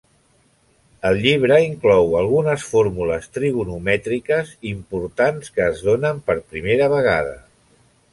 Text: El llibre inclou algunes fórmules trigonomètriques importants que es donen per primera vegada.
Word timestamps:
El 1.09 1.19
llibre 1.25 1.57
inclou 1.65 2.15
algunes 2.21 2.65
fórmules 2.69 3.27
trigonomètriques 3.39 4.55
importants 4.71 5.53
que 5.59 5.67
es 5.75 5.85
donen 5.91 6.23
per 6.31 6.37
primera 6.55 6.89
vegada. 6.95 7.37